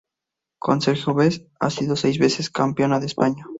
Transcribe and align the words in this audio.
Con 0.57 0.81
Sergio 0.81 1.13
Vez 1.13 1.45
ha 1.59 1.69
sido 1.69 1.95
seis 1.95 2.17
veces 2.17 2.49
campeona 2.49 2.99
de 2.99 3.05
España. 3.05 3.45